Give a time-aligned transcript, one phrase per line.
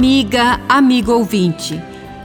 [0.00, 1.78] Amiga, amigo ouvinte,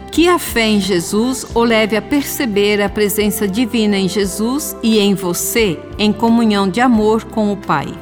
[0.09, 4.97] que a fé em Jesus o leve a perceber a presença divina em Jesus e
[4.97, 7.93] em você, em comunhão de amor com o Pai.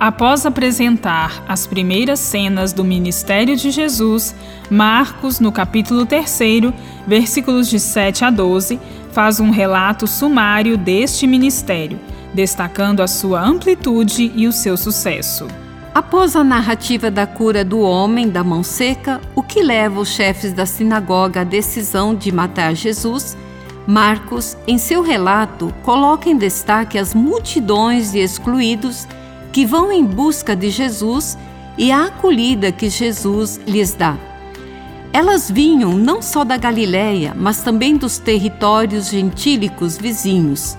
[0.00, 4.34] Após apresentar as primeiras cenas do ministério de Jesus,
[4.68, 6.40] Marcos, no capítulo 3,
[7.06, 8.80] versículos de 7 a 12,
[9.12, 12.00] faz um relato sumário deste ministério,
[12.34, 15.46] destacando a sua amplitude e o seu sucesso.
[15.92, 20.52] Após a narrativa da cura do homem da mão seca, o que leva os chefes
[20.52, 23.36] da sinagoga à decisão de matar Jesus,
[23.88, 29.08] Marcos, em seu relato, coloca em destaque as multidões de excluídos
[29.52, 31.36] que vão em busca de Jesus
[31.76, 34.16] e a acolhida que Jesus lhes dá.
[35.12, 40.78] Elas vinham não só da Galiléia, mas também dos territórios gentílicos vizinhos.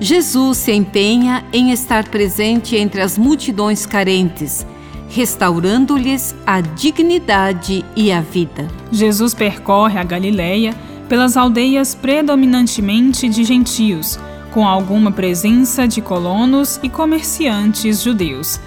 [0.00, 4.66] Jesus se empenha em estar presente entre as multidões carentes,
[5.10, 8.66] restaurando-lhes a dignidade e a vida.
[8.90, 10.74] Jesus percorre a Galiléia
[11.06, 14.18] pelas aldeias predominantemente de gentios,
[14.50, 18.58] com alguma presença de colonos e comerciantes judeus.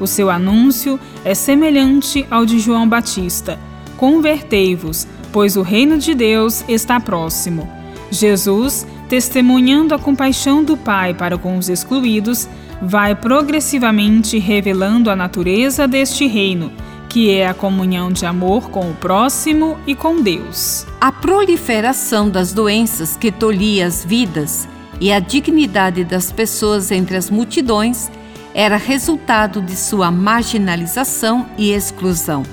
[0.00, 3.60] O seu anúncio é semelhante ao de João Batista:
[3.96, 7.68] Convertei-vos, pois o reino de Deus está próximo.
[8.10, 12.48] Jesus testemunhando a compaixão do Pai para com os excluídos,
[12.80, 16.70] vai progressivamente revelando a natureza deste reino,
[17.08, 20.86] que é a comunhão de amor com o próximo e com Deus.
[21.00, 24.68] A proliferação das doenças que tolhia as vidas
[25.00, 28.08] e a dignidade das pessoas entre as multidões
[28.54, 32.44] era resultado de sua marginalização e exclusão.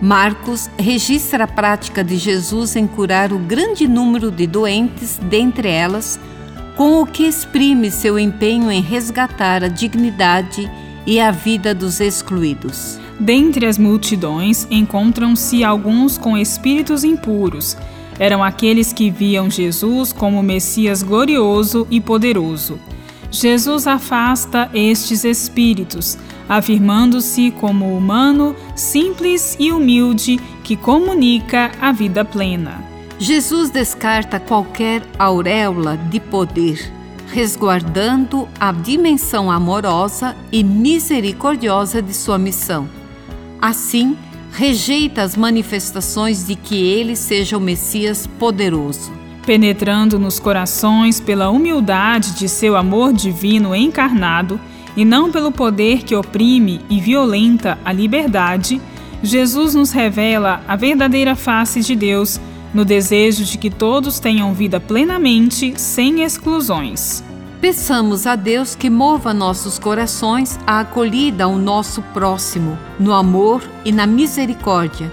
[0.00, 6.20] Marcos registra a prática de Jesus em curar o grande número de doentes, dentre elas,
[6.76, 10.70] com o que exprime seu empenho em resgatar a dignidade
[11.06, 12.98] e a vida dos excluídos.
[13.18, 17.74] Dentre as multidões encontram-se alguns com espíritos impuros.
[18.18, 22.78] Eram aqueles que viam Jesus como Messias glorioso e poderoso.
[23.30, 32.84] Jesus afasta estes espíritos, afirmando-se como humano, simples e humilde que comunica a vida plena.
[33.18, 36.92] Jesus descarta qualquer auréola de poder,
[37.32, 42.88] resguardando a dimensão amorosa e misericordiosa de sua missão.
[43.60, 44.16] Assim,
[44.52, 49.12] rejeita as manifestações de que ele seja o Messias poderoso.
[49.44, 54.60] Penetrando nos corações pela humildade de seu amor divino encarnado,
[54.96, 58.80] e não pelo poder que oprime e violenta a liberdade,
[59.22, 62.40] Jesus nos revela a verdadeira face de Deus
[62.72, 67.22] no desejo de que todos tenham vida plenamente, sem exclusões.
[67.60, 73.90] Peçamos a Deus que mova nossos corações à acolhida ao nosso próximo, no amor e
[73.92, 75.10] na misericórdia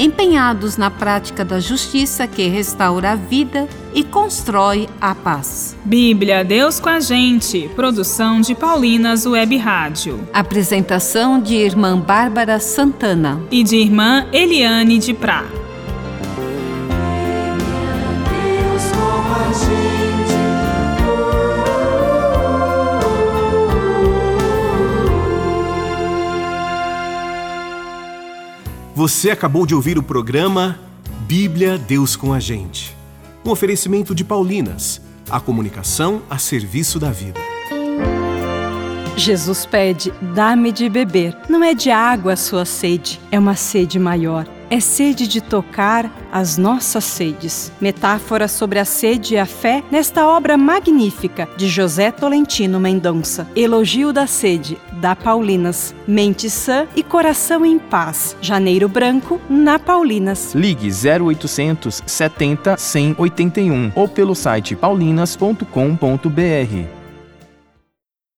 [0.00, 5.76] empenhados na prática da justiça que restaura a vida e constrói a paz.
[5.84, 7.68] Bíblia, Deus com a gente.
[7.76, 10.26] Produção de Paulinas Web Rádio.
[10.32, 15.44] Apresentação de irmã Bárbara Santana e de irmã Eliane de Prá.
[29.00, 30.78] Você acabou de ouvir o programa
[31.26, 32.94] Bíblia Deus com a Gente.
[33.42, 35.00] Um oferecimento de Paulinas,
[35.30, 37.40] a comunicação a serviço da vida.
[39.16, 41.34] Jesus pede: dá-me de beber.
[41.48, 46.10] Não é de água a sua sede, é uma sede maior é sede de tocar
[46.32, 47.72] as nossas sedes.
[47.80, 53.48] Metáfora sobre a sede e a fé nesta obra magnífica de José Tolentino Mendonça.
[53.56, 55.92] Elogio da sede, da Paulinas.
[56.06, 58.36] Mente sã e coração em paz.
[58.40, 60.54] Janeiro Branco, na Paulinas.
[60.54, 66.99] Ligue 0800 70 181 ou pelo site paulinas.com.br.